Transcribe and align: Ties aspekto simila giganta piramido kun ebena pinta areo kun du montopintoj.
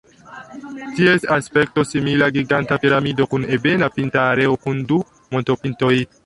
Ties 0.99 1.23
aspekto 1.37 1.83
simila 1.91 2.29
giganta 2.37 2.79
piramido 2.85 3.29
kun 3.35 3.45
ebena 3.59 3.91
pinta 3.99 4.25
areo 4.31 4.57
kun 4.65 4.83
du 4.93 4.99
montopintoj. 5.37 5.95